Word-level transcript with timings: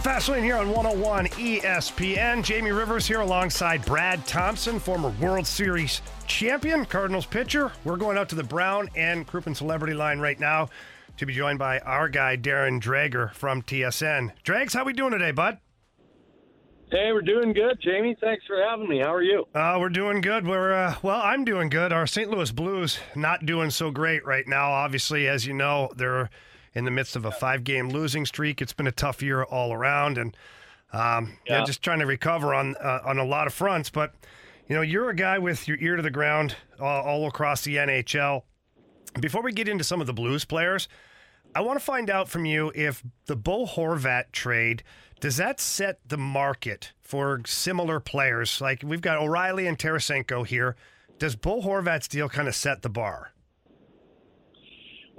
A 0.00 0.02
fast 0.02 0.30
lane 0.30 0.42
here 0.42 0.56
on 0.56 0.70
101 0.70 1.26
ESPN. 1.26 2.42
Jamie 2.42 2.70
Rivers 2.70 3.06
here 3.06 3.20
alongside 3.20 3.84
Brad 3.84 4.26
Thompson, 4.26 4.80
former 4.80 5.10
World 5.20 5.46
Series 5.46 6.00
champion, 6.26 6.86
Cardinals 6.86 7.26
pitcher. 7.26 7.70
We're 7.84 7.98
going 7.98 8.16
out 8.16 8.30
to 8.30 8.34
the 8.34 8.42
Brown 8.42 8.88
and 8.96 9.26
Crouppen 9.26 9.54
Celebrity 9.54 9.92
line 9.92 10.18
right 10.18 10.40
now 10.40 10.70
to 11.18 11.26
be 11.26 11.34
joined 11.34 11.58
by 11.58 11.80
our 11.80 12.08
guy 12.08 12.38
Darren 12.38 12.80
Dreger 12.80 13.34
from 13.34 13.60
TSN. 13.60 14.32
Drags, 14.42 14.72
how 14.72 14.84
we 14.84 14.94
doing 14.94 15.10
today, 15.10 15.32
bud? 15.32 15.58
Hey, 16.90 17.12
we're 17.12 17.20
doing 17.20 17.52
good, 17.52 17.78
Jamie. 17.82 18.16
Thanks 18.22 18.46
for 18.46 18.56
having 18.58 18.88
me. 18.88 19.00
How 19.00 19.14
are 19.14 19.22
you? 19.22 19.48
Uh, 19.54 19.76
we're 19.78 19.90
doing 19.90 20.22
good. 20.22 20.46
We're 20.46 20.72
uh, 20.72 20.94
well. 21.02 21.20
I'm 21.20 21.44
doing 21.44 21.68
good. 21.68 21.92
Our 21.92 22.06
St. 22.06 22.30
Louis 22.30 22.52
Blues 22.52 22.98
not 23.14 23.44
doing 23.44 23.68
so 23.68 23.90
great 23.90 24.24
right 24.24 24.48
now. 24.48 24.72
Obviously, 24.72 25.28
as 25.28 25.46
you 25.46 25.52
know, 25.52 25.90
they're 25.94 26.30
in 26.74 26.84
the 26.84 26.90
midst 26.90 27.16
of 27.16 27.24
a 27.24 27.30
five-game 27.30 27.88
losing 27.88 28.26
streak. 28.26 28.62
It's 28.62 28.72
been 28.72 28.86
a 28.86 28.92
tough 28.92 29.22
year 29.22 29.42
all 29.42 29.72
around, 29.72 30.18
and 30.18 30.36
um, 30.92 31.38
yeah. 31.46 31.58
yeah. 31.58 31.64
just 31.64 31.82
trying 31.82 32.00
to 32.00 32.06
recover 32.06 32.54
on 32.54 32.76
uh, 32.76 33.00
on 33.04 33.18
a 33.18 33.24
lot 33.24 33.46
of 33.46 33.54
fronts. 33.54 33.90
But 33.90 34.14
you 34.68 34.76
know, 34.76 34.82
you're 34.82 35.10
a 35.10 35.14
guy 35.14 35.38
with 35.38 35.66
your 35.66 35.78
ear 35.80 35.96
to 35.96 36.02
the 36.02 36.10
ground 36.10 36.56
all, 36.78 37.02
all 37.02 37.26
across 37.26 37.62
the 37.62 37.76
NHL. 37.76 38.42
Before 39.20 39.42
we 39.42 39.52
get 39.52 39.68
into 39.68 39.82
some 39.82 40.00
of 40.00 40.06
the 40.06 40.12
Blues 40.12 40.44
players, 40.44 40.88
I 41.54 41.62
want 41.62 41.78
to 41.78 41.84
find 41.84 42.08
out 42.08 42.28
from 42.28 42.44
you 42.44 42.70
if 42.74 43.02
the 43.26 43.34
Bo 43.34 43.66
Horvat 43.66 44.30
trade 44.30 44.84
does 45.20 45.36
that 45.36 45.60
set 45.60 46.00
the 46.08 46.16
market 46.16 46.92
for 47.02 47.42
similar 47.44 48.00
players? 48.00 48.60
Like 48.60 48.82
we've 48.82 49.02
got 49.02 49.18
O'Reilly 49.18 49.66
and 49.66 49.78
Tarasenko 49.78 50.46
here. 50.46 50.76
Does 51.18 51.36
Bo 51.36 51.60
Horvat's 51.60 52.08
deal 52.08 52.28
kind 52.30 52.48
of 52.48 52.54
set 52.54 52.80
the 52.80 52.88
bar? 52.88 53.32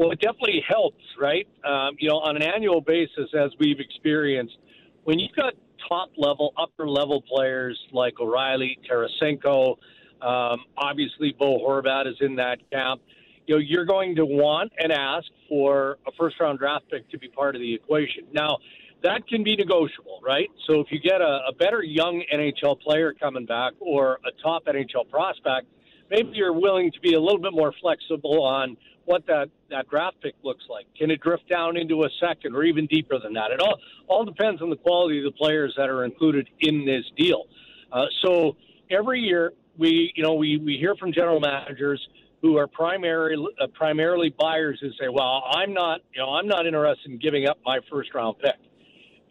Well, 0.01 0.09
it 0.09 0.19
definitely 0.19 0.65
helps, 0.67 1.03
right? 1.19 1.47
Um, 1.63 1.95
you 1.99 2.09
know, 2.09 2.15
on 2.15 2.35
an 2.35 2.41
annual 2.41 2.81
basis, 2.81 3.29
as 3.39 3.51
we've 3.59 3.79
experienced, 3.79 4.57
when 5.03 5.19
you've 5.19 5.35
got 5.35 5.53
top 5.87 6.09
level, 6.17 6.55
upper 6.57 6.89
level 6.89 7.21
players 7.21 7.79
like 7.93 8.19
O'Reilly, 8.19 8.79
Tarasenko, 8.89 9.77
um, 10.23 10.61
obviously 10.75 11.35
Bo 11.37 11.59
Horvat 11.59 12.07
is 12.07 12.15
in 12.19 12.35
that 12.37 12.57
camp. 12.71 13.03
You 13.45 13.57
know, 13.57 13.61
you're 13.63 13.85
going 13.85 14.15
to 14.15 14.25
want 14.25 14.71
and 14.79 14.91
ask 14.91 15.27
for 15.47 15.99
a 16.07 16.11
first 16.17 16.39
round 16.39 16.57
draft 16.57 16.85
pick 16.89 17.07
to 17.11 17.19
be 17.19 17.27
part 17.27 17.55
of 17.55 17.61
the 17.61 17.71
equation. 17.71 18.23
Now, 18.33 18.57
that 19.03 19.27
can 19.27 19.43
be 19.43 19.55
negotiable, 19.55 20.19
right? 20.25 20.49
So 20.65 20.79
if 20.79 20.87
you 20.89 20.99
get 20.99 21.21
a, 21.21 21.41
a 21.47 21.53
better 21.53 21.83
young 21.83 22.23
NHL 22.33 22.81
player 22.81 23.13
coming 23.13 23.45
back 23.45 23.73
or 23.79 24.19
a 24.25 24.31
top 24.41 24.65
NHL 24.65 25.07
prospect, 25.11 25.67
maybe 26.11 26.29
you're 26.33 26.53
willing 26.53 26.91
to 26.91 26.99
be 26.99 27.13
a 27.13 27.19
little 27.19 27.39
bit 27.39 27.53
more 27.53 27.73
flexible 27.81 28.43
on 28.43 28.77
what 29.05 29.25
that, 29.25 29.49
that 29.71 29.89
draft 29.89 30.17
pick 30.21 30.35
looks 30.43 30.63
like. 30.69 30.85
Can 30.99 31.09
it 31.09 31.21
drift 31.21 31.49
down 31.49 31.77
into 31.77 32.03
a 32.03 32.09
second 32.19 32.55
or 32.55 32.63
even 32.63 32.85
deeper 32.85 33.17
than 33.17 33.33
that? 33.33 33.49
It 33.51 33.59
all 33.59 33.79
all 34.07 34.25
depends 34.25 34.61
on 34.61 34.69
the 34.69 34.75
quality 34.75 35.17
of 35.19 35.23
the 35.23 35.31
players 35.31 35.73
that 35.77 35.89
are 35.89 36.03
included 36.03 36.49
in 36.59 36.85
this 36.85 37.05
deal. 37.17 37.45
Uh, 37.91 38.05
so 38.23 38.55
every 38.91 39.21
year 39.21 39.53
we 39.77 40.11
you 40.15 40.21
know 40.21 40.35
we, 40.35 40.57
we 40.57 40.77
hear 40.77 40.95
from 40.97 41.13
general 41.13 41.39
managers 41.39 42.05
who 42.41 42.57
are 42.57 42.67
primarily 42.67 43.47
uh, 43.59 43.67
primarily 43.73 44.35
buyers 44.37 44.77
who 44.81 44.89
say, 44.91 45.07
"Well, 45.11 45.43
I'm 45.51 45.73
not 45.73 46.01
you 46.13 46.21
know 46.21 46.33
I'm 46.33 46.47
not 46.47 46.67
interested 46.67 47.09
in 47.11 47.17
giving 47.17 47.47
up 47.47 47.57
my 47.65 47.79
first 47.89 48.13
round 48.13 48.37
pick." 48.39 48.55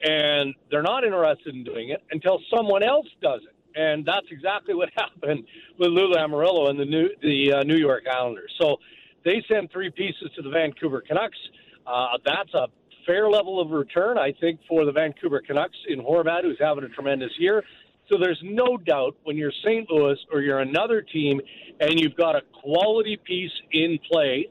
and 0.02 0.54
they're 0.70 0.82
not 0.82 1.04
interested 1.04 1.54
in 1.54 1.62
doing 1.62 1.90
it 1.90 2.02
until 2.10 2.38
someone 2.54 2.82
else 2.82 3.06
does 3.20 3.40
it. 3.42 3.54
And 3.74 4.04
that's 4.04 4.26
exactly 4.30 4.74
what 4.74 4.90
happened 4.96 5.44
with 5.78 5.88
Lou 5.88 6.12
Lamoriello 6.12 6.70
and 6.70 6.78
the 6.78 6.84
New 6.84 7.08
the 7.22 7.52
uh, 7.52 7.62
New 7.62 7.76
York 7.76 8.04
Islanders. 8.10 8.52
So 8.60 8.76
they 9.24 9.44
sent 9.50 9.70
three 9.72 9.90
pieces 9.90 10.30
to 10.36 10.42
the 10.42 10.50
Vancouver 10.50 11.02
Canucks. 11.06 11.38
Uh, 11.86 12.18
that's 12.24 12.52
a 12.54 12.68
fair 13.06 13.28
level 13.28 13.60
of 13.60 13.70
return, 13.70 14.18
I 14.18 14.32
think, 14.40 14.60
for 14.68 14.84
the 14.84 14.92
Vancouver 14.92 15.42
Canucks 15.44 15.76
in 15.88 16.00
Horvat, 16.00 16.42
who's 16.42 16.58
having 16.60 16.84
a 16.84 16.88
tremendous 16.88 17.32
year. 17.38 17.64
So 18.10 18.18
there's 18.18 18.40
no 18.42 18.76
doubt 18.76 19.16
when 19.22 19.36
you're 19.36 19.52
St. 19.64 19.88
Louis 19.90 20.18
or 20.32 20.40
you're 20.40 20.58
another 20.58 21.00
team 21.00 21.40
and 21.80 21.98
you've 22.00 22.16
got 22.16 22.34
a 22.34 22.42
quality 22.60 23.16
piece 23.16 23.52
in 23.72 23.98
play 24.10 24.48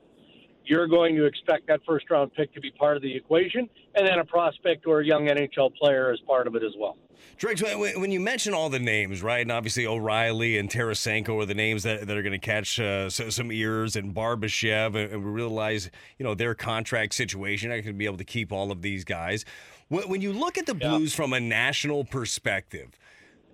you're 0.70 0.88
going 0.88 1.16
to 1.16 1.26
expect 1.26 1.68
that 1.68 1.82
first 1.86 2.10
round 2.12 2.32
pick 2.36 2.54
to 2.54 2.62
be 2.62 2.70
part 2.70 2.96
of 2.96 3.02
the 3.02 3.14
equation, 3.14 3.68
and 3.96 4.08
then 4.08 4.20
a 4.20 4.26
prospect 4.26 4.86
or 4.86 5.02
a 5.02 5.06
young 5.06 5.26
NHL 5.26 5.74
player 5.76 6.12
as 6.12 6.20
part 6.28 6.46
of 6.46 6.56
it 6.56 6.64
as 6.64 6.74
well. 6.78 6.96
Drake, 7.38 7.60
when 7.60 8.12
you 8.12 8.20
mention 8.20 8.54
all 8.54 8.70
the 8.70 8.80
names, 8.80 9.24
right, 9.24 9.42
and 9.42 9.52
obviously 9.52 9.88
O'Reilly 9.88 10.58
and 10.58 10.70
Tarasenko 10.70 11.42
are 11.42 11.46
the 11.46 11.56
names 11.56 11.84
that, 11.84 12.06
that 12.06 12.16
are 12.16 12.22
going 12.22 12.40
to 12.40 12.46
catch 12.46 12.80
uh, 12.80 13.10
some 13.10 13.52
ears, 13.52 13.96
and 13.96 14.14
Barbashev, 14.14 14.96
and 14.96 15.26
we 15.26 15.32
realize, 15.32 15.90
you 16.20 16.24
know, 16.24 16.36
their 16.36 16.54
contract 16.54 17.16
situation, 17.16 17.72
I 17.72 17.82
could 17.82 17.98
be 17.98 18.06
able 18.06 18.18
to 18.18 18.24
keep 18.24 18.52
all 18.52 18.72
of 18.72 18.82
these 18.84 19.04
guys. 19.04 19.46
When 19.90 20.22
you 20.22 20.32
look 20.32 20.60
at 20.60 20.68
the 20.68 20.76
Blues 20.76 21.14
yeah. 21.14 21.18
from 21.18 21.34
a 21.34 21.40
national 21.40 22.06
perspective, 22.06 22.92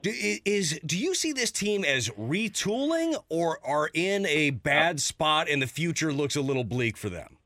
do, 0.06 0.40
is 0.46 0.80
do 0.86 1.00
you 1.00 1.16
see 1.16 1.34
this 1.34 1.52
team 1.52 1.84
as 1.84 2.10
retooling 2.10 3.16
or 3.28 3.58
are 3.66 3.90
in 3.94 4.28
a 4.28 4.52
bad 4.52 5.00
spot 5.00 5.50
and 5.50 5.62
the 5.62 5.68
future 5.68 6.14
looks 6.14 6.36
a 6.36 6.42
little 6.42 6.64
bleak 6.64 6.96
for 6.96 7.10
them? 7.10 7.38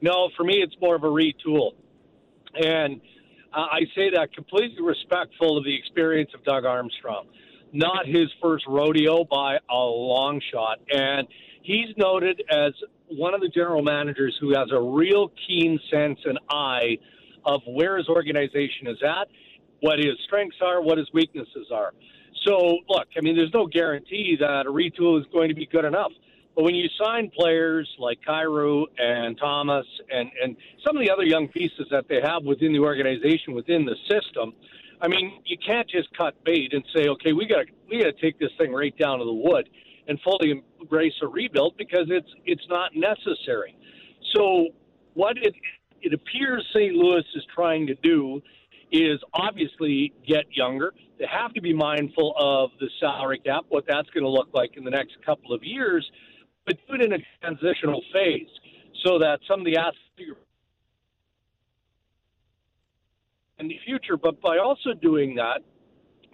No, 0.00 0.30
for 0.36 0.44
me, 0.44 0.62
it's 0.62 0.76
more 0.80 0.94
of 0.94 1.02
a 1.02 1.08
retool. 1.08 1.72
And 2.54 3.00
uh, 3.52 3.58
I 3.58 3.80
say 3.96 4.10
that 4.14 4.32
completely 4.32 4.80
respectful 4.80 5.58
of 5.58 5.64
the 5.64 5.76
experience 5.76 6.30
of 6.34 6.44
Doug 6.44 6.64
Armstrong. 6.64 7.26
Not 7.72 8.06
his 8.06 8.28
first 8.40 8.64
rodeo 8.68 9.24
by 9.24 9.56
a 9.68 9.74
long 9.74 10.40
shot. 10.52 10.78
And 10.88 11.26
he's 11.62 11.88
noted 11.96 12.40
as 12.48 12.72
one 13.08 13.34
of 13.34 13.40
the 13.40 13.48
general 13.48 13.82
managers 13.82 14.36
who 14.40 14.50
has 14.50 14.68
a 14.72 14.80
real 14.80 15.32
keen 15.48 15.80
sense 15.90 16.20
and 16.24 16.38
eye 16.48 16.96
of 17.44 17.60
where 17.66 17.96
his 17.96 18.08
organization 18.08 18.86
is 18.86 18.98
at 19.02 19.26
what 19.80 19.98
his 19.98 20.16
strengths 20.26 20.56
are, 20.62 20.82
what 20.82 20.98
his 20.98 21.08
weaknesses 21.12 21.68
are. 21.72 21.92
So, 22.46 22.78
look, 22.88 23.08
I 23.16 23.20
mean, 23.20 23.36
there's 23.36 23.52
no 23.52 23.66
guarantee 23.66 24.36
that 24.40 24.66
a 24.66 24.70
retool 24.70 25.20
is 25.20 25.26
going 25.32 25.48
to 25.48 25.54
be 25.54 25.66
good 25.66 25.84
enough. 25.84 26.12
But 26.54 26.64
when 26.64 26.74
you 26.74 26.88
sign 27.00 27.30
players 27.38 27.88
like 27.98 28.18
Kyrou 28.26 28.84
and 28.98 29.38
Thomas 29.38 29.86
and, 30.10 30.30
and 30.42 30.56
some 30.84 30.96
of 30.96 31.04
the 31.04 31.10
other 31.10 31.24
young 31.24 31.48
pieces 31.48 31.86
that 31.90 32.06
they 32.08 32.20
have 32.22 32.42
within 32.44 32.72
the 32.72 32.80
organization, 32.80 33.54
within 33.54 33.84
the 33.84 33.94
system, 34.10 34.52
I 35.00 35.06
mean, 35.06 35.40
you 35.44 35.56
can't 35.64 35.88
just 35.88 36.08
cut 36.16 36.34
bait 36.44 36.72
and 36.72 36.82
say, 36.96 37.08
okay, 37.08 37.32
we 37.32 37.46
got 37.46 37.66
we 37.88 38.02
got 38.02 38.16
to 38.16 38.20
take 38.20 38.38
this 38.40 38.50
thing 38.58 38.72
right 38.72 38.96
down 38.98 39.20
to 39.20 39.24
the 39.24 39.32
wood 39.32 39.68
and 40.08 40.18
fully 40.22 40.60
embrace 40.80 41.12
a 41.22 41.28
rebuild 41.28 41.76
because 41.76 42.06
it's 42.08 42.30
it's 42.44 42.66
not 42.68 42.90
necessary. 42.96 43.76
So, 44.34 44.68
what 45.14 45.36
it 45.38 45.54
it 46.02 46.12
appears 46.12 46.66
St. 46.74 46.94
Louis 46.94 47.24
is 47.36 47.44
trying 47.54 47.86
to 47.86 47.94
do 47.96 48.40
is 48.90 49.20
obviously 49.34 50.12
get 50.26 50.44
younger. 50.50 50.92
They 51.18 51.26
have 51.30 51.52
to 51.54 51.60
be 51.60 51.74
mindful 51.74 52.34
of 52.38 52.70
the 52.80 52.88
salary 53.00 53.40
cap, 53.44 53.64
what 53.68 53.84
that's 53.86 54.08
going 54.10 54.24
to 54.24 54.30
look 54.30 54.48
like 54.52 54.76
in 54.76 54.84
the 54.84 54.90
next 54.90 55.16
couple 55.24 55.52
of 55.52 55.62
years, 55.62 56.08
but 56.66 56.76
do 56.86 56.94
it 56.94 57.02
in 57.02 57.12
a 57.12 57.18
transitional 57.40 58.02
phase 58.12 58.48
so 59.04 59.18
that 59.18 59.40
some 59.48 59.60
of 59.60 59.66
the 59.66 59.76
assets 59.76 59.98
in 63.58 63.68
the 63.68 63.78
future. 63.84 64.16
But 64.16 64.40
by 64.40 64.58
also 64.58 64.92
doing 64.94 65.34
that, 65.36 65.60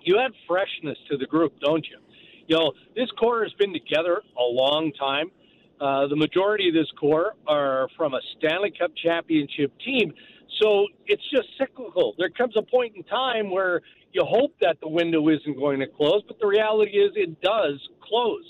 you 0.03 0.19
add 0.19 0.33
freshness 0.47 0.99
to 1.11 1.17
the 1.17 1.27
group, 1.27 1.55
don't 1.61 1.85
you? 1.87 1.99
You 2.47 2.57
know, 2.57 2.73
this 2.95 3.11
core 3.19 3.43
has 3.43 3.53
been 3.55 3.73
together 3.73 4.21
a 4.39 4.43
long 4.43 4.93
time. 4.99 5.31
Uh, 5.81 6.07
the 6.07 6.17
majority 6.17 6.69
of 6.69 6.75
this 6.75 6.91
core 7.01 7.35
are 7.47 7.89
from 7.97 8.15
a 8.15 8.21
Stanley 8.37 8.73
Cup 8.79 8.93
championship 9.03 9.73
team. 9.85 10.13
So 10.61 10.87
it's 11.07 11.23
just 11.31 11.49
cyclical. 11.59 12.15
There 12.19 12.31
comes 12.31 12.55
a 12.57 12.63
point 12.63 12.95
in 12.97 13.03
time 13.05 13.51
where 13.51 13.81
you 14.13 14.25
hope 14.25 14.55
that 14.61 14.77
the 14.81 14.89
window 14.89 15.29
isn't 15.29 15.59
going 15.59 15.81
to 15.81 15.87
close, 15.87 16.23
but 16.29 16.39
the 16.39 16.47
reality 16.47 16.93
is 16.93 17.13
it 17.17 17.41
does 17.41 17.81
close. 18.03 18.45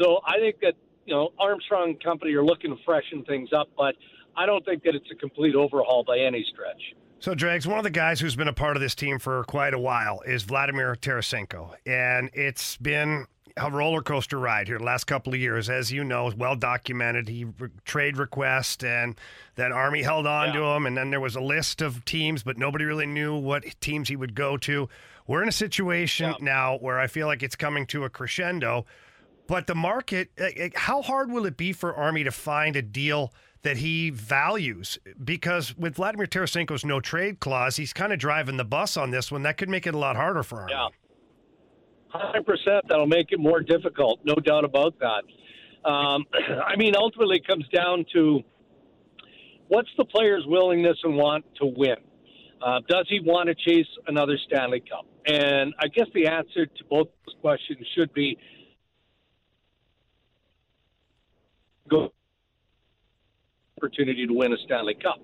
So 0.00 0.20
I 0.26 0.38
think 0.38 0.56
that 0.62 0.74
you 1.04 1.14
know 1.14 1.30
Armstrong 1.38 1.96
Company 2.02 2.34
are 2.34 2.44
looking 2.44 2.70
to 2.70 2.82
freshen 2.84 3.24
things 3.24 3.50
up, 3.52 3.68
but 3.76 3.94
I 4.36 4.46
don't 4.46 4.64
think 4.64 4.82
that 4.82 4.94
it's 4.94 5.10
a 5.10 5.14
complete 5.14 5.54
overhaul 5.54 6.04
by 6.04 6.18
any 6.18 6.44
stretch. 6.52 6.82
So, 7.18 7.34
Dregs, 7.34 7.66
one 7.66 7.78
of 7.78 7.84
the 7.84 7.90
guys 7.90 8.20
who's 8.20 8.36
been 8.36 8.48
a 8.48 8.52
part 8.52 8.76
of 8.76 8.82
this 8.82 8.94
team 8.94 9.18
for 9.18 9.42
quite 9.44 9.72
a 9.72 9.78
while 9.78 10.20
is 10.26 10.42
Vladimir 10.42 10.94
Tarasenko. 10.96 11.74
And 11.86 12.30
it's 12.34 12.76
been 12.76 13.26
a 13.56 13.70
roller 13.70 14.02
coaster 14.02 14.38
ride 14.38 14.68
here 14.68 14.78
the 14.78 14.84
last 14.84 15.04
couple 15.04 15.32
of 15.32 15.40
years. 15.40 15.70
As 15.70 15.90
you 15.90 16.04
know, 16.04 16.30
well 16.36 16.56
documented. 16.56 17.28
He 17.28 17.44
re- 17.44 17.70
trade 17.84 18.16
request, 18.16 18.84
and 18.84 19.18
then 19.54 19.72
Army 19.72 20.02
held 20.02 20.26
on 20.26 20.48
yeah. 20.48 20.60
to 20.60 20.62
him. 20.64 20.86
And 20.86 20.96
then 20.96 21.10
there 21.10 21.20
was 21.20 21.36
a 21.36 21.40
list 21.40 21.82
of 21.82 22.04
teams, 22.04 22.42
but 22.42 22.58
nobody 22.58 22.84
really 22.84 23.06
knew 23.06 23.36
what 23.36 23.64
teams 23.80 24.08
he 24.08 24.16
would 24.16 24.34
go 24.34 24.56
to. 24.58 24.88
We're 25.26 25.42
in 25.42 25.48
a 25.48 25.52
situation 25.52 26.30
yeah. 26.30 26.36
now 26.40 26.78
where 26.78 27.00
I 27.00 27.06
feel 27.06 27.26
like 27.26 27.42
it's 27.42 27.56
coming 27.56 27.86
to 27.86 28.04
a 28.04 28.10
crescendo. 28.10 28.86
But 29.46 29.66
the 29.66 29.74
market, 29.74 30.30
eh, 30.38 30.50
eh, 30.56 30.68
how 30.74 31.02
hard 31.02 31.30
will 31.30 31.46
it 31.46 31.56
be 31.56 31.72
for 31.72 31.94
Army 31.94 32.24
to 32.24 32.32
find 32.32 32.76
a 32.76 32.82
deal– 32.82 33.32
that 33.66 33.78
he 33.78 34.10
values 34.10 34.96
because 35.24 35.76
with 35.76 35.96
Vladimir 35.96 36.28
Tarasenko's 36.28 36.84
no 36.84 37.00
trade 37.00 37.40
clause, 37.40 37.74
he's 37.74 37.92
kind 37.92 38.12
of 38.12 38.18
driving 38.20 38.58
the 38.58 38.64
bus 38.64 38.96
on 38.96 39.10
this 39.10 39.32
one. 39.32 39.42
That 39.42 39.56
could 39.56 39.68
make 39.68 39.88
it 39.88 39.94
a 39.94 39.98
lot 39.98 40.14
harder 40.14 40.44
for 40.44 40.62
him. 40.62 40.68
Yeah. 40.70 40.88
100%. 42.14 42.80
That'll 42.88 43.06
make 43.06 43.32
it 43.32 43.40
more 43.40 43.60
difficult, 43.60 44.20
no 44.24 44.34
doubt 44.34 44.64
about 44.64 44.94
that. 45.00 45.88
Um, 45.88 46.24
I 46.66 46.76
mean, 46.76 46.94
ultimately, 46.96 47.36
it 47.36 47.46
comes 47.46 47.66
down 47.68 48.04
to 48.14 48.40
what's 49.68 49.90
the 49.96 50.04
player's 50.04 50.44
willingness 50.46 50.98
and 51.02 51.16
want 51.16 51.44
to 51.60 51.66
win? 51.66 51.96
Uh, 52.60 52.80
does 52.88 53.06
he 53.08 53.20
want 53.20 53.48
to 53.48 53.54
chase 53.54 53.86
another 54.06 54.38
Stanley 54.46 54.80
Cup? 54.80 55.06
And 55.26 55.74
I 55.78 55.88
guess 55.88 56.06
the 56.14 56.26
answer 56.26 56.66
to 56.66 56.84
both 56.88 57.08
those 57.26 57.36
questions 57.40 57.86
should 57.94 58.12
be 58.14 58.38
go 61.88 62.12
opportunity 63.76 64.26
to 64.26 64.32
win 64.32 64.52
a 64.52 64.56
Stanley 64.64 64.94
Cup. 64.94 65.18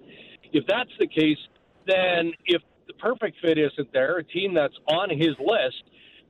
If 0.52 0.64
that's 0.66 0.90
the 0.98 1.06
case, 1.06 1.38
then 1.86 2.32
if 2.44 2.60
the 2.86 2.92
perfect 2.94 3.38
fit 3.40 3.58
isn't 3.58 3.92
there, 3.92 4.18
a 4.18 4.24
team 4.24 4.54
that's 4.54 4.76
on 4.88 5.08
his 5.10 5.34
list, 5.40 5.82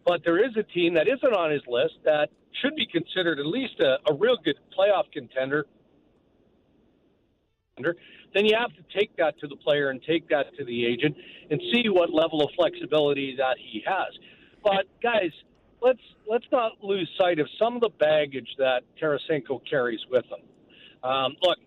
but 0.07 0.23
there 0.25 0.45
is 0.45 0.57
a 0.57 0.63
team 0.63 0.95
that 0.95 1.07
isn't 1.09 1.35
on 1.35 1.51
his 1.51 1.63
list 1.69 1.95
that 2.05 2.29
should 2.61 2.75
be 2.77 2.87
considered 2.87 3.39
at 3.39 3.47
least 3.47 3.81
a, 3.81 3.99
a 4.11 4.15
real 4.15 4.37
good 4.45 4.59
playoff 4.77 5.05
contender, 5.13 5.67
then 8.35 8.47
you 8.47 8.57
have 8.57 8.71
to 8.71 8.99
take 8.99 9.17
that 9.17 9.39
to 9.41 9.47
the 9.47 9.57
player 9.57 9.91
and 9.91 10.01
take 10.03 10.29
that 10.29 10.47
to 10.59 10.65
the 10.65 10.87
agent 10.87 11.17
and 11.51 11.61
see 11.73 11.89
what 11.89 12.13
level 12.13 12.43
of 12.43 12.51
flexibility 12.57 13.35
that 13.37 13.57
he 13.59 13.83
has. 13.87 14.09
But 14.63 14.87
guys, 15.03 15.31
let's 15.81 16.01
let's 16.29 16.47
not 16.53 16.73
lose 16.83 17.09
sight 17.19 17.39
of 17.39 17.49
some 17.59 17.75
of 17.75 17.81
the 17.81 17.91
baggage 17.99 18.49
that 18.59 18.83
Tarasenko 19.01 19.61
carries 19.69 20.01
with 20.11 20.25
him. 20.27 21.11
Um, 21.11 21.37
look, 21.43 21.59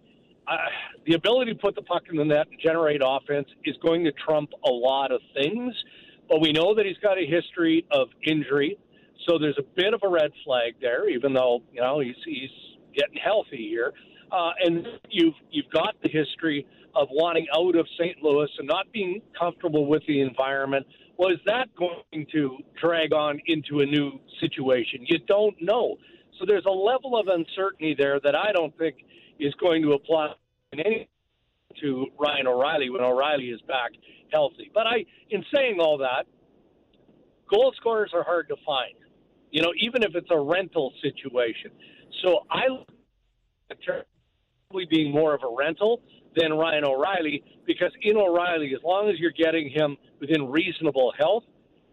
uh, 0.47 0.57
the 1.05 1.15
ability 1.15 1.53
to 1.53 1.59
put 1.59 1.75
the 1.75 1.81
puck 1.81 2.03
in 2.09 2.17
the 2.17 2.25
net 2.25 2.47
and 2.49 2.59
generate 2.63 3.01
offense 3.03 3.47
is 3.65 3.75
going 3.83 4.05
to 4.05 4.11
trump 4.11 4.51
a 4.65 4.71
lot 4.71 5.11
of 5.11 5.19
things. 5.33 5.73
But 6.29 6.41
we 6.41 6.51
know 6.51 6.73
that 6.75 6.85
he's 6.85 6.97
got 6.97 7.17
a 7.17 7.25
history 7.25 7.85
of 7.91 8.07
injury, 8.25 8.77
so 9.27 9.37
there's 9.37 9.57
a 9.57 9.65
bit 9.75 9.93
of 9.93 10.01
a 10.03 10.09
red 10.09 10.31
flag 10.43 10.75
there. 10.81 11.09
Even 11.09 11.33
though 11.33 11.61
you 11.71 11.81
know 11.81 11.99
he's 11.99 12.15
he's 12.25 12.49
getting 12.95 13.17
healthy 13.23 13.67
here, 13.69 13.93
uh, 14.31 14.51
and 14.63 14.87
you've 15.09 15.35
you've 15.51 15.69
got 15.71 15.95
the 16.03 16.09
history 16.09 16.65
of 16.95 17.07
wanting 17.11 17.45
out 17.55 17.75
of 17.75 17.87
St. 17.99 18.23
Louis 18.23 18.49
and 18.57 18.67
not 18.67 18.91
being 18.91 19.21
comfortable 19.37 19.85
with 19.85 20.03
the 20.07 20.21
environment. 20.21 20.85
Was 21.17 21.37
that 21.45 21.67
going 21.77 22.25
to 22.33 22.57
drag 22.81 23.13
on 23.13 23.39
into 23.47 23.79
a 23.79 23.85
new 23.85 24.19
situation? 24.39 25.05
You 25.07 25.19
don't 25.27 25.55
know. 25.61 25.97
So 26.39 26.45
there's 26.45 26.65
a 26.65 26.71
level 26.71 27.17
of 27.17 27.27
uncertainty 27.27 27.95
there 27.97 28.19
that 28.21 28.35
I 28.35 28.51
don't 28.51 28.77
think 28.77 28.95
is 29.39 29.53
going 29.55 29.81
to 29.83 29.93
apply 29.93 30.33
in 30.73 30.79
any 30.79 31.07
to 31.81 32.07
Ryan 32.19 32.47
O'Reilly 32.47 32.89
when 32.89 33.01
O'Reilly 33.01 33.45
is 33.45 33.61
back 33.61 33.91
healthy. 34.31 34.71
But 34.73 34.87
I, 34.87 35.05
in 35.29 35.43
saying 35.53 35.77
all 35.79 35.97
that, 35.99 36.25
goal 37.49 37.73
scorers 37.77 38.11
are 38.13 38.23
hard 38.23 38.47
to 38.49 38.55
find. 38.65 38.95
You 39.51 39.61
know, 39.61 39.71
even 39.79 40.03
if 40.03 40.15
it's 40.15 40.29
a 40.31 40.39
rental 40.39 40.91
situation. 41.01 41.71
So 42.23 42.39
I 42.51 42.63
probably 44.67 44.85
being 44.89 45.11
more 45.11 45.33
of 45.33 45.41
a 45.43 45.55
rental 45.57 46.01
than 46.35 46.53
Ryan 46.53 46.85
O'Reilly 46.85 47.43
because 47.65 47.91
in 48.01 48.17
O'Reilly, 48.17 48.73
as 48.75 48.83
long 48.83 49.09
as 49.09 49.15
you're 49.19 49.31
getting 49.31 49.69
him 49.69 49.97
within 50.19 50.51
reasonable 50.51 51.13
health, 51.17 51.43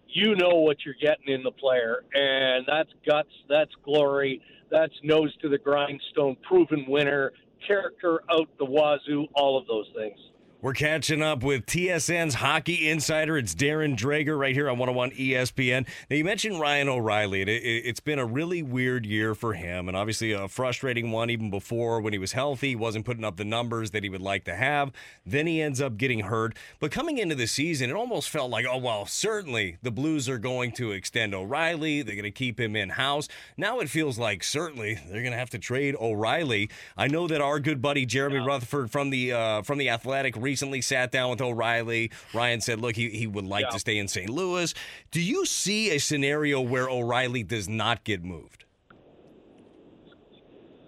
you 0.08 0.34
know 0.36 0.56
what 0.56 0.78
you're 0.84 0.96
getting 1.00 1.32
in 1.32 1.42
the 1.42 1.52
player, 1.52 2.04
and 2.12 2.66
that's 2.66 2.90
guts, 3.06 3.30
that's 3.48 3.70
glory, 3.82 4.42
that's 4.70 4.92
nose 5.02 5.34
to 5.40 5.48
the 5.48 5.58
grindstone, 5.58 6.36
proven 6.42 6.84
winner, 6.86 7.32
character 7.66 8.20
out 8.30 8.48
the 8.58 8.64
wazoo, 8.64 9.26
all 9.34 9.58
of 9.58 9.66
those 9.66 9.86
things. 9.96 10.18
We're 10.62 10.74
catching 10.74 11.22
up 11.22 11.42
with 11.42 11.66
TSN's 11.66 12.34
hockey 12.34 12.88
insider. 12.88 13.36
It's 13.36 13.52
Darren 13.52 13.96
Dreger 13.96 14.38
right 14.38 14.54
here 14.54 14.70
on 14.70 14.78
101 14.78 15.10
ESPN. 15.10 15.88
Now, 16.08 16.14
you 16.14 16.22
mentioned 16.22 16.60
Ryan 16.60 16.88
O'Reilly, 16.88 17.40
and 17.40 17.50
it, 17.50 17.84
has 17.84 17.98
been 17.98 18.20
a 18.20 18.24
really 18.24 18.62
weird 18.62 19.04
year 19.04 19.34
for 19.34 19.54
him, 19.54 19.88
and 19.88 19.96
obviously 19.96 20.30
a 20.30 20.46
frustrating 20.46 21.10
one 21.10 21.30
even 21.30 21.50
before 21.50 22.00
when 22.00 22.12
he 22.12 22.18
was 22.20 22.30
healthy. 22.30 22.68
He 22.68 22.76
wasn't 22.76 23.04
putting 23.04 23.24
up 23.24 23.38
the 23.38 23.44
numbers 23.44 23.90
that 23.90 24.04
he 24.04 24.08
would 24.08 24.22
like 24.22 24.44
to 24.44 24.54
have. 24.54 24.92
Then 25.26 25.48
he 25.48 25.60
ends 25.60 25.80
up 25.80 25.96
getting 25.96 26.20
hurt. 26.20 26.56
But 26.78 26.92
coming 26.92 27.18
into 27.18 27.34
the 27.34 27.48
season, 27.48 27.90
it 27.90 27.96
almost 27.96 28.30
felt 28.30 28.48
like, 28.48 28.64
oh, 28.64 28.78
well, 28.78 29.04
certainly 29.04 29.78
the 29.82 29.90
Blues 29.90 30.28
are 30.28 30.38
going 30.38 30.70
to 30.74 30.92
extend 30.92 31.34
O'Reilly. 31.34 32.02
They're 32.02 32.14
going 32.14 32.22
to 32.22 32.30
keep 32.30 32.60
him 32.60 32.76
in 32.76 32.90
house. 32.90 33.26
Now 33.56 33.80
it 33.80 33.88
feels 33.88 34.16
like 34.16 34.44
certainly 34.44 34.94
they're 34.94 35.22
going 35.22 35.32
to 35.32 35.38
have 35.38 35.50
to 35.50 35.58
trade 35.58 35.96
O'Reilly. 36.00 36.70
I 36.96 37.08
know 37.08 37.26
that 37.26 37.40
our 37.40 37.58
good 37.58 37.82
buddy 37.82 38.06
Jeremy 38.06 38.36
yeah. 38.36 38.46
Rutherford 38.46 38.92
from 38.92 39.10
the 39.10 39.32
uh, 39.32 39.62
from 39.62 39.78
the 39.78 39.90
Athletic 39.90 40.36
recently 40.52 40.82
sat 40.82 41.10
down 41.10 41.30
with 41.30 41.40
O'Reilly. 41.40 42.10
Ryan 42.34 42.60
said, 42.60 42.78
look, 42.78 42.94
he, 42.94 43.08
he 43.08 43.26
would 43.26 43.46
like 43.46 43.64
yeah. 43.64 43.70
to 43.70 43.78
stay 43.78 43.96
in 43.96 44.06
St. 44.06 44.28
Louis. 44.28 44.74
Do 45.10 45.22
you 45.22 45.46
see 45.46 45.92
a 45.92 45.98
scenario 45.98 46.60
where 46.60 46.90
O'Reilly 46.90 47.42
does 47.42 47.70
not 47.70 48.04
get 48.04 48.22
moved? 48.22 48.66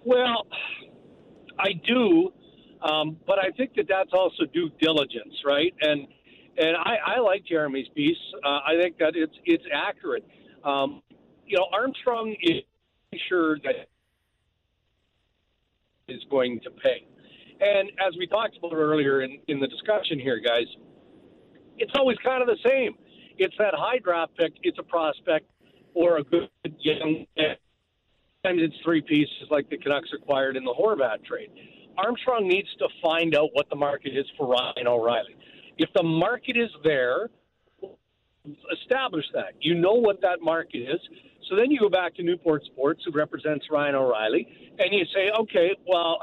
Well, 0.03 0.45
I 1.57 1.71
do, 1.87 2.31
um, 2.83 3.17
but 3.25 3.39
I 3.39 3.49
think 3.57 3.71
that 3.75 3.87
that's 3.89 4.11
also 4.13 4.45
due 4.53 4.69
diligence, 4.79 5.33
right? 5.43 5.73
And 5.81 6.07
and 6.57 6.77
I, 6.77 7.15
I 7.17 7.19
like 7.19 7.43
Jeremy's 7.43 7.87
piece. 7.95 8.15
Uh, 8.45 8.59
I 8.67 8.79
think 8.79 8.99
that 8.99 9.13
it's 9.15 9.33
it's 9.45 9.63
accurate. 9.73 10.25
Um, 10.63 11.01
you 11.47 11.57
know, 11.57 11.65
Armstrong 11.73 12.35
is 12.39 12.61
sure 13.27 13.57
that 13.63 13.89
is 16.07 16.23
going 16.29 16.59
to 16.61 16.69
pay. 16.69 17.07
And 17.61 17.91
as 18.05 18.13
we 18.17 18.27
talked 18.27 18.57
about 18.57 18.73
earlier 18.73 19.21
in, 19.21 19.39
in 19.47 19.59
the 19.59 19.67
discussion 19.67 20.19
here, 20.19 20.39
guys, 20.39 20.67
it's 21.77 21.93
always 21.97 22.17
kind 22.23 22.41
of 22.41 22.47
the 22.47 22.57
same. 22.67 22.95
It's 23.37 23.55
that 23.59 23.73
high 23.73 23.99
draft 23.99 24.33
pick, 24.37 24.53
it's 24.63 24.77
a 24.79 24.83
prospect, 24.83 25.49
or 25.93 26.17
a 26.17 26.23
good 26.23 26.49
young. 26.79 27.25
Sometimes 27.35 28.61
it's 28.61 28.75
three 28.83 29.01
pieces 29.01 29.47
like 29.49 29.69
the 29.69 29.77
Canucks 29.77 30.09
acquired 30.13 30.55
in 30.57 30.63
the 30.63 30.73
Horvat 30.73 31.23
trade. 31.25 31.49
Armstrong 31.97 32.47
needs 32.47 32.67
to 32.79 32.87
find 33.01 33.35
out 33.35 33.49
what 33.53 33.69
the 33.69 33.75
market 33.75 34.17
is 34.17 34.25
for 34.37 34.47
Ryan 34.47 34.87
O'Reilly. 34.87 35.35
If 35.77 35.89
the 35.95 36.03
market 36.03 36.57
is 36.57 36.69
there, 36.83 37.29
establish 38.81 39.25
that. 39.33 39.53
You 39.59 39.75
know 39.75 39.93
what 39.93 40.21
that 40.21 40.41
market 40.41 40.79
is. 40.79 40.99
So 41.49 41.55
then 41.55 41.71
you 41.71 41.79
go 41.79 41.89
back 41.89 42.15
to 42.15 42.23
Newport 42.23 42.63
Sports, 42.65 43.01
who 43.05 43.11
represents 43.11 43.65
Ryan 43.71 43.95
O'Reilly, 43.95 44.47
and 44.79 44.89
you 44.91 45.05
say, 45.13 45.31
okay, 45.39 45.75
well, 45.87 46.19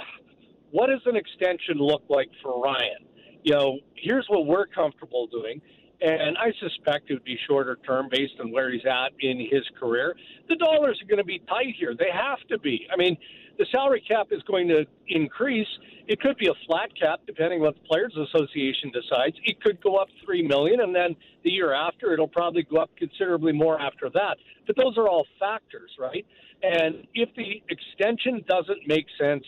what 0.72 0.88
does 0.88 1.02
an 1.06 1.16
extension 1.16 1.76
look 1.78 2.02
like 2.08 2.28
for 2.42 2.60
Ryan? 2.60 3.06
You 3.44 3.54
know, 3.54 3.78
here's 3.94 4.26
what 4.28 4.46
we're 4.46 4.66
comfortable 4.66 5.26
doing. 5.28 5.60
And 6.00 6.36
I 6.36 6.50
suspect 6.58 7.10
it 7.10 7.14
would 7.14 7.24
be 7.24 7.38
shorter 7.46 7.78
term 7.86 8.08
based 8.10 8.34
on 8.40 8.50
where 8.50 8.72
he's 8.72 8.84
at 8.84 9.12
in 9.20 9.38
his 9.38 9.62
career. 9.78 10.16
The 10.48 10.56
dollars 10.56 10.98
are 11.00 11.06
going 11.06 11.18
to 11.18 11.24
be 11.24 11.40
tight 11.48 11.76
here. 11.78 11.94
They 11.96 12.10
have 12.12 12.40
to 12.48 12.58
be. 12.58 12.88
I 12.92 12.96
mean, 12.96 13.16
the 13.56 13.66
salary 13.70 14.02
cap 14.08 14.28
is 14.32 14.42
going 14.42 14.66
to 14.68 14.84
increase. 15.06 15.68
It 16.08 16.20
could 16.20 16.36
be 16.38 16.48
a 16.48 16.54
flat 16.66 16.88
cap, 17.00 17.20
depending 17.24 17.60
what 17.60 17.74
the 17.74 17.86
Players 17.86 18.16
Association 18.16 18.90
decides. 18.90 19.36
It 19.44 19.60
could 19.60 19.80
go 19.80 19.94
up 19.94 20.08
three 20.24 20.42
million, 20.42 20.80
and 20.80 20.92
then 20.92 21.14
the 21.44 21.50
year 21.50 21.72
after, 21.72 22.12
it'll 22.12 22.26
probably 22.26 22.64
go 22.64 22.78
up 22.78 22.90
considerably 22.96 23.52
more 23.52 23.80
after 23.80 24.10
that. 24.10 24.38
But 24.66 24.74
those 24.74 24.98
are 24.98 25.08
all 25.08 25.26
factors, 25.38 25.92
right? 26.00 26.26
And 26.64 27.06
if 27.14 27.28
the 27.36 27.62
extension 27.68 28.44
doesn't 28.48 28.88
make 28.88 29.06
sense 29.20 29.44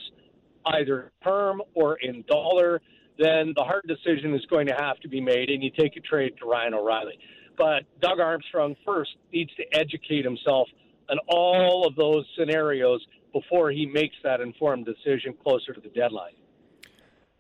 either 0.67 1.13
term 1.23 1.63
or 1.75 1.97
in 1.97 2.25
dollar, 2.29 2.81
then 3.19 3.53
the 3.57 3.63
hard 3.63 3.85
decision 3.87 4.35
is 4.35 4.45
going 4.47 4.67
to 4.67 4.75
have 4.79 4.99
to 5.01 5.09
be 5.09 5.21
made, 5.21 5.51
and 5.51 5.63
you 5.63 5.71
take 5.79 5.97
a 5.97 6.01
trade 6.01 6.33
to 6.41 6.47
Ryan 6.47 6.75
O'Reilly. 6.75 7.19
But 7.57 7.85
Doug 8.01 8.19
Armstrong 8.19 8.75
first 8.85 9.11
needs 9.33 9.51
to 9.57 9.65
educate 9.73 10.25
himself 10.25 10.69
on 11.11 11.19
all 11.29 11.87
of 11.87 11.95
those 11.97 12.25
scenarios 12.37 13.05
before 13.33 13.71
he 13.71 13.87
makes 13.87 14.15
that 14.25 14.41
informed 14.41 14.87
decision 14.87 15.35
closer 15.43 15.73
to 15.73 15.81
the 15.81 15.89
deadline. 15.91 16.33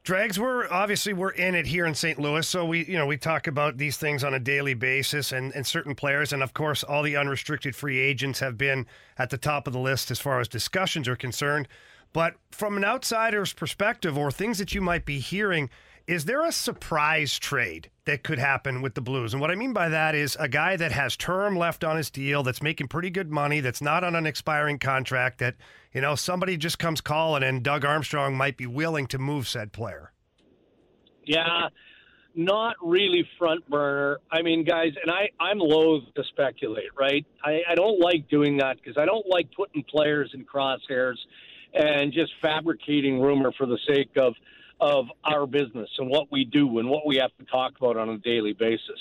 Drags, 0.04 0.38
we're 0.38 0.71
obviously 0.71 1.14
we're 1.14 1.31
in 1.31 1.54
it 1.54 1.66
here 1.66 1.87
in 1.87 1.95
St. 1.95 2.19
Louis, 2.19 2.47
so 2.47 2.66
we 2.66 2.85
you 2.85 2.99
know 2.99 3.07
we 3.07 3.16
talk 3.16 3.47
about 3.47 3.78
these 3.78 3.97
things 3.97 4.23
on 4.23 4.35
a 4.35 4.38
daily 4.38 4.75
basis, 4.75 5.33
and 5.33 5.50
and 5.54 5.66
certain 5.66 5.95
players, 5.95 6.31
and 6.31 6.43
of 6.43 6.52
course 6.52 6.85
all 6.85 7.02
the 7.02 7.16
unrestricted 7.16 7.75
free 7.75 7.99
agents 7.99 8.40
have 8.40 8.59
been 8.59 8.87
at 9.16 9.31
the 9.31 9.38
top 9.38 9.66
of 9.66 9.73
the 9.73 9.78
list 9.78 10.11
as 10.11 10.21
far 10.21 10.40
as 10.40 10.49
discussions 10.49 11.09
are 11.09 11.16
concerned. 11.16 11.69
But 12.14 12.37
from 12.52 12.78
an 12.78 12.85
outsider's 12.85 13.52
perspective, 13.52 14.16
or 14.16 14.30
things 14.30 14.59
that 14.59 14.73
you 14.73 14.80
might 14.80 15.04
be 15.04 15.18
hearing, 15.18 15.68
is 16.06 16.26
there 16.26 16.44
a 16.44 16.52
surprise 16.52 17.38
trade 17.38 17.90
that 18.04 18.23
could 18.23 18.38
happen 18.38 18.83
with 18.83 18.94
the 18.94 19.00
Blues? 19.00 19.35
And 19.35 19.40
what 19.40 19.50
I 19.50 19.56
mean 19.56 19.73
by 19.73 19.88
that 19.88 20.14
is 20.14 20.37
a 20.38 20.49
guy 20.49 20.76
that 20.76 20.92
has 20.92 21.16
term 21.16 21.56
left 21.59 21.83
on 21.83 21.97
his 21.97 22.11
deal, 22.11 22.44
that's 22.44 22.62
making 22.62 22.87
pretty 22.87 23.11
good 23.11 23.33
money, 23.33 23.59
that's 23.59 23.83
not 23.83 24.04
on 24.04 24.14
an 24.14 24.26
expiring 24.26 24.78
contract, 24.78 25.38
that, 25.38 25.56
you 25.92 26.00
know, 26.00 26.14
somebody 26.14 26.56
just 26.56 26.78
comes 26.78 27.00
calling 27.00 27.42
and 27.42 27.64
Doug 27.64 27.85
Armstrong 27.85 28.37
might 28.37 28.56
be 28.56 28.66
willing 28.66 29.09
to 29.09 29.18
move 29.18 29.49
said 29.49 29.73
player. 29.73 30.12
Yeah, 31.25 31.68
not 32.37 32.76
really 32.80 33.28
front 33.38 33.68
burner. 33.68 34.21
I 34.30 34.42
mean, 34.42 34.62
guys, 34.64 34.92
and 35.02 35.11
I, 35.11 35.30
I'm 35.40 35.59
loath 35.59 36.04
to 36.14 36.23
speculate, 36.25 36.90
right? 36.97 37.26
I, 37.42 37.62
I 37.71 37.75
don't 37.75 37.99
like 37.99 38.28
doing 38.28 38.59
that 38.59 38.76
because 38.76 38.99
I 38.99 39.04
don't 39.04 39.26
like 39.28 39.49
putting 39.56 39.83
players 39.83 40.30
in 40.33 40.44
crosshairs 40.44 41.16
and 41.75 42.12
just 42.12 42.33
fabricating 42.40 43.21
rumor 43.21 43.52
for 43.52 43.66
the 43.66 43.78
sake 43.87 44.11
of– 44.16 44.35
of 44.81 45.07
our 45.25 45.47
business 45.47 45.88
and 45.99 46.11
what 46.11 46.31
we 46.31 46.45
do 46.45 46.78
and 46.78 46.88
what 46.88 47.07
we 47.07 47.16
have 47.16 47.31
to 47.38 47.45
talk 47.45 47.73
about 47.78 47.97
on 47.97 48.11
a 48.11 48.19
daily 48.19 48.52
basis. 48.52 48.99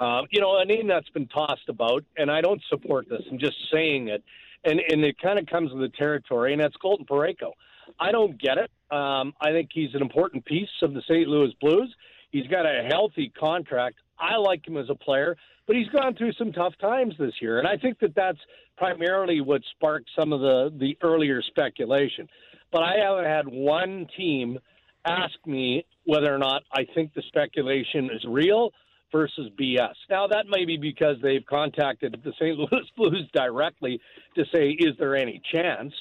Uh, 0.00 0.22
you 0.30 0.40
know, 0.40 0.58
a 0.58 0.64
name 0.64 0.86
that's 0.86 1.08
been 1.10 1.26
tossed 1.26 1.68
about, 1.68 2.04
and 2.16 2.30
I 2.30 2.40
don't 2.40 2.62
support 2.68 3.08
this. 3.08 3.20
I'm 3.30 3.38
just 3.38 3.56
saying 3.72 4.08
it, 4.08 4.22
and 4.64 4.80
and 4.80 5.04
it 5.04 5.20
kind 5.20 5.38
of 5.38 5.46
comes 5.46 5.72
with 5.72 5.80
the 5.80 5.96
territory, 5.96 6.52
and 6.52 6.62
that's 6.62 6.76
Colton 6.76 7.04
Parayko. 7.04 7.50
I 7.98 8.12
don't 8.12 8.40
get 8.40 8.58
it. 8.58 8.70
Um, 8.90 9.32
I 9.40 9.50
think 9.50 9.70
he's 9.72 9.94
an 9.94 10.02
important 10.02 10.44
piece 10.44 10.68
of 10.82 10.94
the 10.94 11.02
St. 11.02 11.26
Louis 11.26 11.52
Blues. 11.60 11.92
He's 12.30 12.46
got 12.46 12.64
a 12.64 12.84
healthy 12.88 13.32
contract. 13.38 13.96
I 14.18 14.36
like 14.36 14.66
him 14.66 14.76
as 14.76 14.90
a 14.90 14.94
player, 14.94 15.36
but 15.66 15.76
he's 15.76 15.88
gone 15.88 16.14
through 16.14 16.32
some 16.32 16.52
tough 16.52 16.74
times 16.80 17.14
this 17.18 17.34
year, 17.40 17.58
and 17.58 17.68
I 17.68 17.76
think 17.76 17.98
that 18.00 18.14
that's 18.14 18.38
primarily 18.76 19.40
what 19.40 19.62
sparked 19.76 20.08
some 20.18 20.32
of 20.32 20.40
the 20.40 20.72
the 20.78 20.96
earlier 21.02 21.42
speculation. 21.42 22.28
But 22.70 22.82
I 22.82 22.96
haven't 23.02 23.24
had 23.24 23.48
one 23.48 24.06
team 24.16 24.58
ask 25.04 25.34
me 25.46 25.84
whether 26.04 26.34
or 26.34 26.38
not 26.38 26.62
I 26.72 26.84
think 26.94 27.14
the 27.14 27.22
speculation 27.28 28.10
is 28.12 28.24
real 28.28 28.72
versus 29.10 29.50
BS. 29.58 29.94
Now, 30.10 30.26
that 30.26 30.46
may 30.48 30.64
be 30.64 30.76
because 30.76 31.16
they've 31.22 31.44
contacted 31.48 32.20
the 32.24 32.32
St. 32.32 32.58
Louis 32.58 32.84
Blues 32.96 33.28
directly 33.32 34.00
to 34.34 34.44
say, 34.54 34.70
is 34.70 34.96
there 34.98 35.16
any 35.16 35.40
chance? 35.52 35.92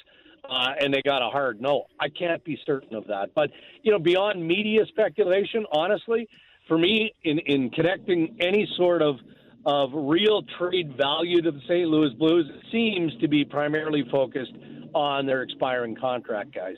Uh, 0.50 0.70
and 0.80 0.94
they 0.94 1.02
got 1.02 1.22
a 1.22 1.30
hard 1.30 1.60
no. 1.60 1.86
I 2.00 2.08
can't 2.08 2.44
be 2.44 2.58
certain 2.66 2.96
of 2.96 3.08
that. 3.08 3.32
But, 3.36 3.50
you 3.84 3.92
know, 3.92 4.00
beyond 4.00 4.46
media 4.46 4.86
speculation, 4.88 5.66
honestly, 5.74 6.30
for 6.68 6.78
me, 6.78 7.14
in, 7.24 7.40
in 7.40 7.70
connecting 7.72 8.36
any 8.40 8.68
sort 8.78 9.02
of 9.02 9.18
of 9.66 9.90
real 9.94 10.44
trade 10.58 10.96
value 10.96 11.42
to 11.42 11.52
the 11.52 11.60
St. 11.68 11.90
Louis 11.90 12.14
Blues, 12.14 12.50
it 12.50 12.64
seems 12.72 13.14
to 13.20 13.28
be 13.28 13.44
primarily 13.44 14.06
focused 14.10 14.54
on 14.94 15.26
their 15.26 15.44
expiring 15.44 15.94
contract 15.94 16.56
guys. 16.56 16.78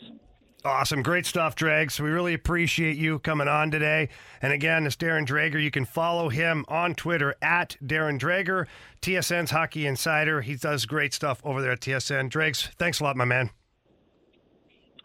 Awesome. 0.65 1.03
Great 1.03 1.25
stuff, 1.25 1.55
Drags. 1.55 2.01
We 2.01 2.09
really 2.09 2.33
appreciate 2.33 2.97
you 2.97 3.19
coming 3.19 3.47
on 3.47 3.71
today. 3.71 4.09
And 4.41 4.51
again, 4.51 4.85
it's 4.85 4.95
Darren 4.95 5.25
Dreger. 5.25 5.61
You 5.61 5.71
can 5.71 5.85
follow 5.85 6.29
him 6.29 6.65
on 6.67 6.95
Twitter 6.95 7.35
at 7.41 7.77
Darren 7.81 8.19
Dreger, 8.19 8.65
TSN's 9.01 9.51
Hockey 9.51 9.85
Insider. 9.85 10.41
He 10.41 10.55
does 10.55 10.85
great 10.85 11.13
stuff 11.13 11.39
over 11.45 11.61
there 11.61 11.71
at 11.71 11.81
TSN. 11.81 12.29
Drags, 12.29 12.69
thanks 12.77 12.99
a 12.99 13.03
lot, 13.03 13.15
my 13.15 13.23
man. 13.23 13.51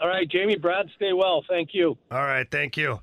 All 0.01 0.09
right, 0.09 0.29
Jamie, 0.29 0.57
Brad, 0.57 0.87
stay 0.97 1.13
well. 1.13 1.45
Thank 1.49 1.71
you. 1.73 1.97
All 2.11 2.25
right. 2.25 2.51
Thank 2.51 2.77
you. 2.77 3.01